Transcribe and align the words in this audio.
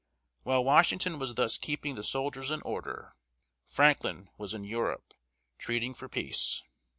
While 0.41 0.63
Washington 0.63 1.19
was 1.19 1.35
thus 1.35 1.59
keeping 1.59 1.93
the 1.93 2.01
soldiers 2.03 2.49
in 2.49 2.63
order, 2.63 3.13
Franklin 3.67 4.31
was 4.35 4.55
in 4.55 4.63
Europe, 4.63 5.13
treating 5.59 5.93
for 5.93 6.09
peace. 6.09 6.63